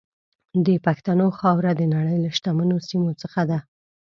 [0.65, 3.59] د پښتنو خاوره د نړۍ له شتمنو سیمو څخه ده.